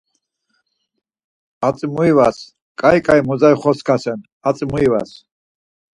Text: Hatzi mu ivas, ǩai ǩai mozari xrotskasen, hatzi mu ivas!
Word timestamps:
Hatzi 1.61 1.85
mu 1.93 2.01
ivas, 2.11 2.37
ǩai 2.79 2.97
ǩai 3.05 3.21
mozari 3.27 3.57
xrotskasen, 3.61 4.19
hatzi 4.43 4.65
mu 4.71 4.77
ivas! 4.87 5.11